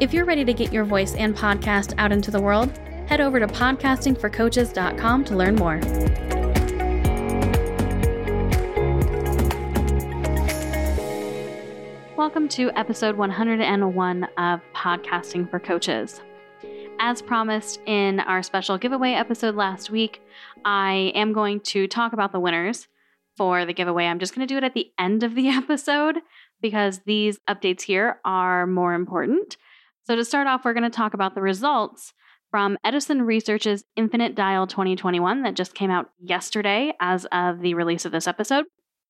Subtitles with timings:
[0.00, 2.70] If you're ready to get your voice and podcast out into the world,
[3.08, 5.80] head over to podcastingforcoaches.com to learn more.
[12.16, 16.20] Welcome to episode 101 of Podcasting for Coaches.
[17.00, 20.22] As promised in our special giveaway episode last week,
[20.64, 22.86] I am going to talk about the winners
[23.36, 24.04] for the giveaway.
[24.04, 26.18] I'm just going to do it at the end of the episode
[26.62, 29.56] because these updates here are more important.
[30.08, 32.14] So, to start off, we're going to talk about the results
[32.50, 38.06] from Edison Research's Infinite Dial 2021 that just came out yesterday as of the release
[38.06, 38.64] of this episode.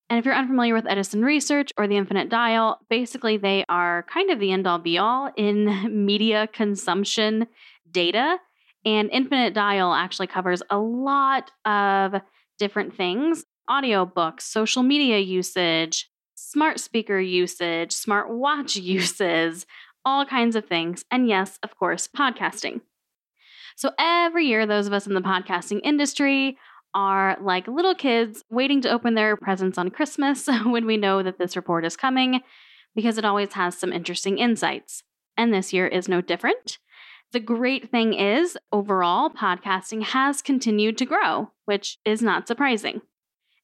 [0.09, 4.29] And if you're unfamiliar with Edison Research or the Infinite Dial, basically they are kind
[4.29, 7.47] of the end all be all in media consumption
[7.89, 8.35] data.
[8.83, 12.15] And Infinite Dial actually covers a lot of
[12.57, 19.65] different things audiobooks, social media usage, smart speaker usage, smart watch uses,
[20.05, 21.05] all kinds of things.
[21.11, 22.81] And yes, of course, podcasting.
[23.75, 26.57] So every year, those of us in the podcasting industry
[26.93, 31.37] are like little kids waiting to open their presents on Christmas when we know that
[31.37, 32.41] this report is coming
[32.95, 35.03] because it always has some interesting insights.
[35.37, 36.79] And this year is no different.
[37.31, 43.01] The great thing is, overall, podcasting has continued to grow, which is not surprising.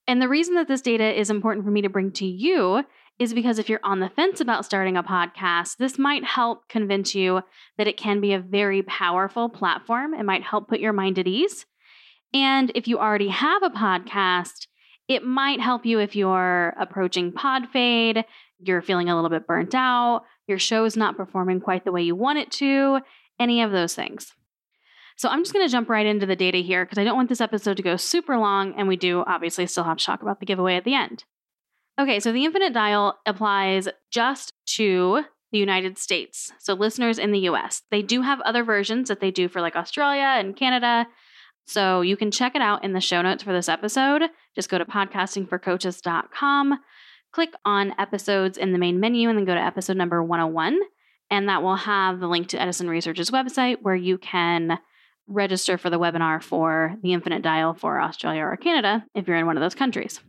[0.07, 2.83] And the reason that this data is important for me to bring to you
[3.17, 7.15] is because if you're on the fence about starting a podcast, this might help convince
[7.15, 7.41] you
[7.77, 10.13] that it can be a very powerful platform.
[10.13, 11.65] It might help put your mind at ease.
[12.33, 14.67] And if you already have a podcast,
[15.07, 18.25] it might help you if you're approaching pod fade,
[18.59, 22.01] you're feeling a little bit burnt out, your show is not performing quite the way
[22.01, 22.99] you want it to,
[23.39, 24.33] any of those things.
[25.17, 27.29] So I'm just going to jump right into the data here because I don't want
[27.29, 30.41] this episode to go super long, and we do obviously still have to talk about
[30.41, 31.23] the giveaway at the end.
[31.97, 36.51] Okay, so the infinite dial applies just to the United States.
[36.59, 37.83] So listeners in the US.
[37.89, 41.07] They do have other versions that they do for like Australia and Canada.
[41.65, 44.23] So you can check it out in the show notes for this episode.
[44.53, 46.79] Just go to podcastingforcoaches.com,
[47.31, 50.77] click on episodes in the main menu, and then go to episode number 101.
[51.31, 54.77] And that will have the link to Edison Research's website where you can
[55.27, 59.45] register for the webinar for the Infinite Dial for Australia or Canada if you're in
[59.45, 60.19] one of those countries.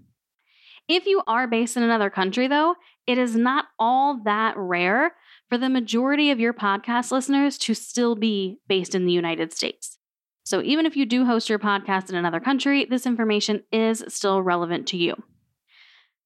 [0.89, 2.77] If you are based in another country, though,
[3.07, 5.15] it is not all that rare
[5.49, 9.99] for the majority of your podcast listeners to still be based in the United States.
[10.45, 14.43] So even if you do host your podcast in another country, this information is still
[14.43, 15.17] relevant to you.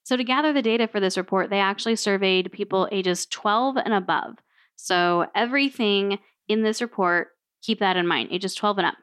[0.02, 3.94] So, to gather the data for this report, they actually surveyed people ages 12 and
[3.94, 4.38] above.
[4.74, 6.18] So, everything
[6.48, 7.28] in this report,
[7.62, 8.94] keep that in mind, ages 12 and up.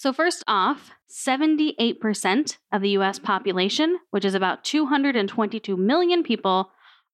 [0.00, 6.70] So, first off, 78% of the US population, which is about 222 million people,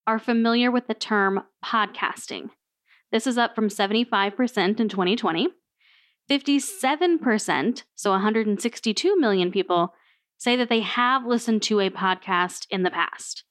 [0.07, 2.51] are familiar with the term podcasting.
[3.11, 5.49] This is up from 75% in 2020.
[6.31, 9.93] 57%, so 162 million people,
[10.39, 13.43] say that they have listened to a podcast in the past.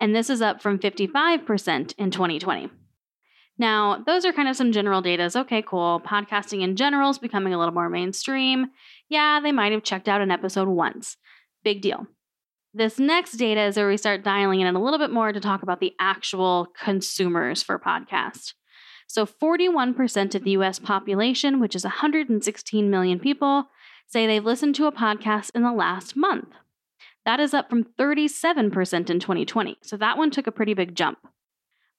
[0.00, 2.68] And this is up from 55% in 2020.
[3.62, 5.30] Now, those are kind of some general data.
[5.36, 6.02] Okay, cool.
[6.04, 8.72] Podcasting in general is becoming a little more mainstream.
[9.08, 11.16] Yeah, they might have checked out an episode once.
[11.62, 12.08] Big deal.
[12.74, 15.62] This next data is where we start dialing in a little bit more to talk
[15.62, 18.54] about the actual consumers for podcast.
[19.06, 23.66] So, 41% of the US population, which is 116 million people,
[24.08, 26.48] say they've listened to a podcast in the last month.
[27.24, 29.78] That is up from 37% in 2020.
[29.84, 31.18] So, that one took a pretty big jump.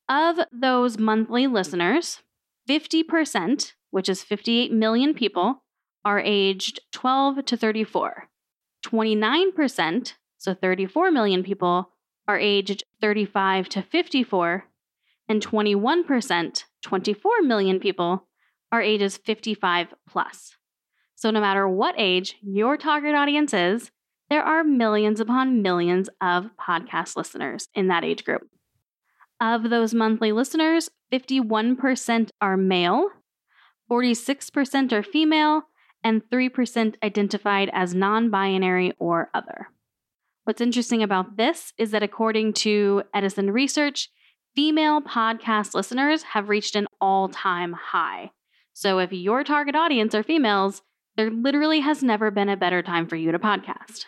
[0.09, 2.19] Of those monthly listeners,
[2.69, 5.63] 50%, which is 58 million people,
[6.03, 8.29] are aged 12 to 34.
[8.85, 11.89] 29%, so 34 million people,
[12.27, 14.65] are aged 35 to 54.
[15.29, 18.27] And 21%, 24 million people,
[18.71, 20.57] are ages 55 plus.
[21.15, 23.91] So, no matter what age your target audience is,
[24.29, 28.41] there are millions upon millions of podcast listeners in that age group.
[29.41, 33.09] Of those monthly listeners, 51% are male,
[33.91, 35.63] 46% are female,
[36.03, 39.67] and 3% identified as non binary or other.
[40.43, 44.09] What's interesting about this is that according to Edison Research,
[44.55, 48.31] female podcast listeners have reached an all time high.
[48.73, 50.81] So if your target audience are females,
[51.15, 54.05] there literally has never been a better time for you to podcast.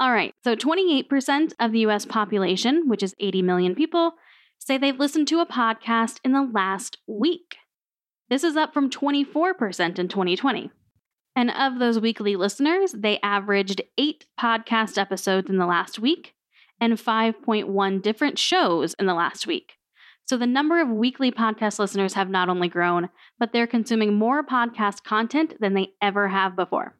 [0.00, 4.12] All right, so 28% of the US population, which is 80 million people,
[4.58, 7.56] say they've listened to a podcast in the last week.
[8.30, 10.70] This is up from 24% in 2020.
[11.34, 16.34] And of those weekly listeners, they averaged eight podcast episodes in the last week
[16.80, 19.78] and 5.1 different shows in the last week.
[20.26, 23.08] So the number of weekly podcast listeners have not only grown,
[23.38, 26.97] but they're consuming more podcast content than they ever have before.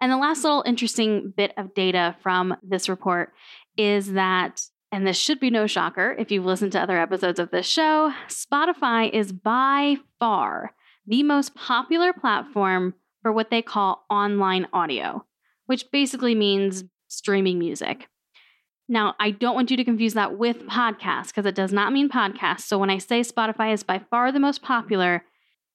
[0.00, 3.32] And the last little interesting bit of data from this report
[3.76, 7.50] is that, and this should be no shocker if you've listened to other episodes of
[7.50, 10.72] this show, Spotify is by far
[11.06, 15.24] the most popular platform for what they call online audio,
[15.66, 18.08] which basically means streaming music.
[18.88, 22.08] Now, I don't want you to confuse that with podcast because it does not mean
[22.08, 22.62] podcast.
[22.62, 25.24] So when I say Spotify is by far the most popular,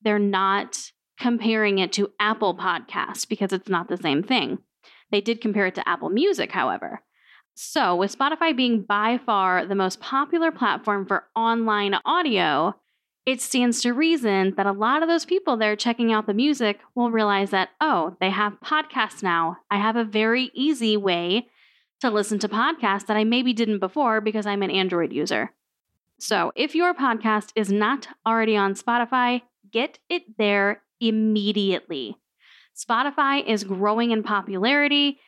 [0.01, 4.59] they're not comparing it to Apple Podcasts because it's not the same thing.
[5.11, 7.01] They did compare it to Apple Music, however.
[7.53, 12.75] So, with Spotify being by far the most popular platform for online audio,
[13.25, 16.33] it stands to reason that a lot of those people that are checking out the
[16.33, 19.57] music will realize that, oh, they have podcasts now.
[19.71, 21.47] I have a very easy way
[22.01, 25.51] to listen to podcasts that I maybe didn't before because I'm an Android user.
[26.19, 32.17] So, if your podcast is not already on Spotify, get it there immediately.
[32.75, 35.19] Spotify is growing in popularity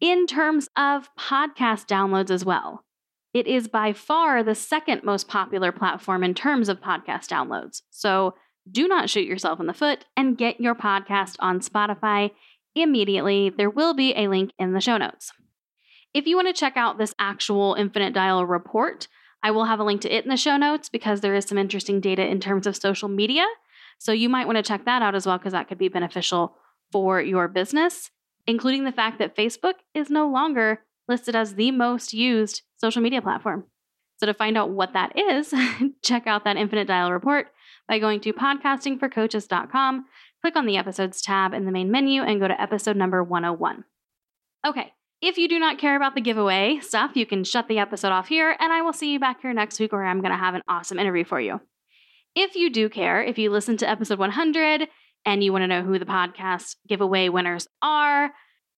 [0.00, 2.84] in terms of podcast downloads as well.
[3.32, 7.82] It is by far the second most popular platform in terms of podcast downloads.
[7.90, 8.34] So,
[8.70, 12.32] do not shoot yourself in the foot and get your podcast on Spotify
[12.74, 13.50] immediately.
[13.50, 15.32] There will be a link in the show notes.
[16.14, 19.06] If you want to check out this actual Infinite Dial report,
[19.42, 21.58] I will have a link to it in the show notes because there is some
[21.58, 23.44] interesting data in terms of social media.
[23.98, 26.56] So you might want to check that out as well because that could be beneficial
[26.92, 28.10] for your business,
[28.46, 33.22] including the fact that Facebook is no longer listed as the most used social media
[33.22, 33.64] platform.
[34.18, 35.52] So to find out what that is,
[36.02, 37.48] check out that Infinite Dial report
[37.88, 40.06] by going to podcastingforcoaches.com,
[40.40, 43.84] click on the episodes tab in the main menu, and go to episode number 101.
[44.66, 48.12] Okay, if you do not care about the giveaway stuff, you can shut the episode
[48.12, 50.38] off here, and I will see you back here next week where I'm going to
[50.38, 51.60] have an awesome interview for you.
[52.36, 54.88] If you do care, if you listen to episode 100
[55.24, 58.30] and you want to know who the podcast giveaway winners are,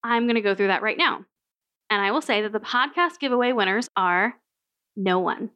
[0.05, 1.25] I'm going to go through that right now.
[1.91, 4.35] And I will say that the podcast giveaway winners are
[4.95, 5.51] no one.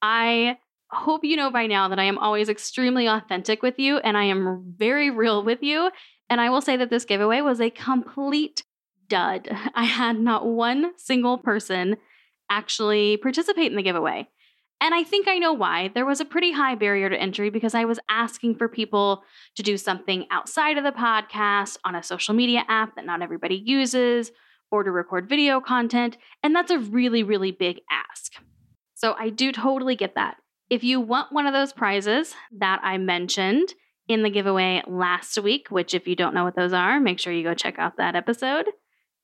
[0.00, 0.58] I
[0.88, 4.24] hope you know by now that I am always extremely authentic with you and I
[4.24, 5.90] am very real with you.
[6.28, 8.62] And I will say that this giveaway was a complete
[9.08, 9.48] dud.
[9.74, 11.96] I had not one single person
[12.48, 14.28] actually participate in the giveaway.
[14.80, 15.90] And I think I know why.
[15.94, 19.22] There was a pretty high barrier to entry because I was asking for people
[19.56, 23.56] to do something outside of the podcast on a social media app that not everybody
[23.56, 24.32] uses
[24.70, 26.16] or to record video content.
[26.42, 28.32] And that's a really, really big ask.
[28.94, 30.36] So I do totally get that.
[30.70, 33.74] If you want one of those prizes that I mentioned
[34.08, 37.32] in the giveaway last week, which if you don't know what those are, make sure
[37.32, 38.66] you go check out that episode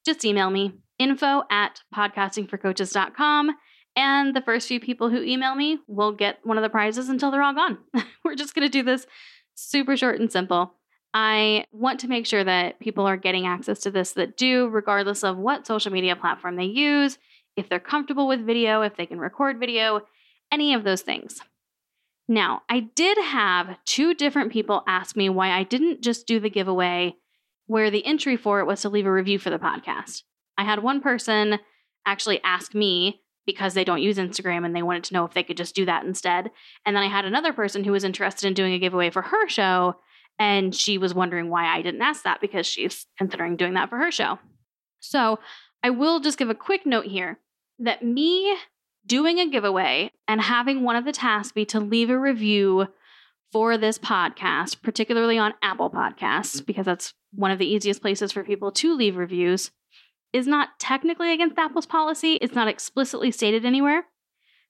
[0.07, 3.51] just email me info at podcastingforcoaches.com.
[3.97, 7.31] And the first few people who email me will get one of the prizes until
[7.31, 7.79] they're all gone.
[8.25, 9.07] We're just going to do this
[9.55, 10.75] super short and simple.
[11.15, 15.25] I want to make sure that people are getting access to this that do, regardless
[15.25, 17.17] of what social media platform they use,
[17.57, 20.03] if they're comfortable with video, if they can record video,
[20.53, 21.41] any of those things.
[22.29, 26.51] Now, I did have two different people ask me why I didn't just do the
[26.51, 27.15] giveaway
[27.67, 30.23] where the entry for it was to leave a review for the podcast.
[30.59, 31.59] I had one person
[32.05, 35.43] actually ask me because they don't use Instagram and they wanted to know if they
[35.43, 36.51] could just do that instead.
[36.85, 39.49] And then I had another person who was interested in doing a giveaway for her
[39.49, 39.97] show
[40.39, 43.97] and she was wondering why I didn't ask that because she's considering doing that for
[43.97, 44.39] her show.
[45.01, 45.39] So,
[45.83, 47.39] I will just give a quick note here
[47.79, 48.57] that me
[49.07, 52.89] doing a giveaway and having one of the tasks be to leave a review
[53.53, 58.43] for this podcast, particularly on Apple Podcasts, because that's one of the easiest places for
[58.43, 59.71] people to leave reviews,
[60.33, 62.35] is not technically against Apple's policy.
[62.35, 64.07] It's not explicitly stated anywhere.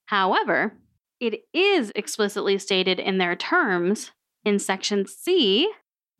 [0.05, 0.73] However,
[1.19, 4.11] it is explicitly stated in their terms
[4.45, 5.71] in section C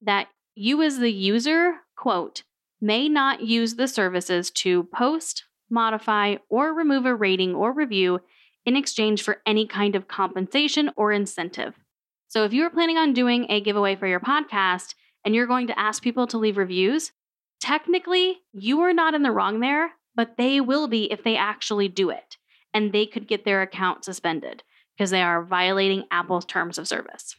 [0.01, 2.43] that you, as the user, quote,
[2.81, 8.19] may not use the services to post, modify, or remove a rating or review
[8.65, 11.73] in exchange for any kind of compensation or incentive.
[12.27, 15.67] So if you are planning on doing a giveaway for your podcast and you're going
[15.67, 17.11] to ask people to leave reviews,
[17.59, 21.87] technically you are not in the wrong there, but they will be if they actually
[21.87, 22.37] do it.
[22.73, 24.63] And they could get their account suspended
[24.95, 27.35] because they are violating Apple's terms of service.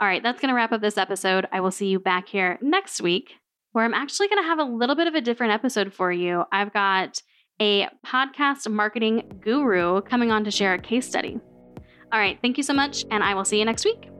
[0.00, 1.46] All right, that's going to wrap up this episode.
[1.50, 3.32] I will see you back here next week
[3.72, 6.44] where I'm actually going to have a little bit of a different episode for you.
[6.52, 7.20] I've got
[7.60, 11.40] a podcast marketing guru coming on to share a case study.
[12.12, 14.17] All right, thank you so much, and I will see you next week.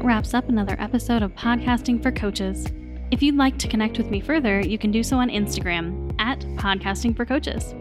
[0.00, 2.66] That wraps up another episode of Podcasting for Coaches.
[3.10, 6.40] If you'd like to connect with me further, you can do so on Instagram at
[6.56, 7.74] Podcasting for Coaches.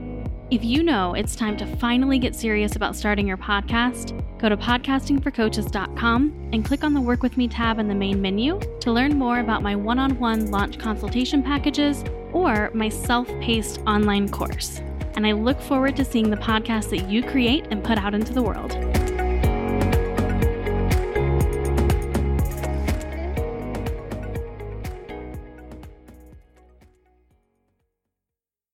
[0.52, 4.58] If you know it's time to finally get serious about starting your podcast, go to
[4.58, 9.18] podcastingforcoaches.com and click on the Work With Me tab in the main menu to learn
[9.18, 14.82] more about my one on one launch consultation packages or my self paced online course.
[15.16, 18.34] And I look forward to seeing the podcast that you create and put out into
[18.34, 18.89] the world.